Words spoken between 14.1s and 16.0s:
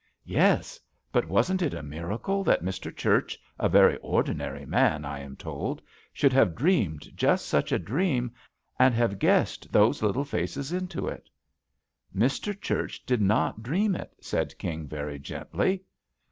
said King very gently.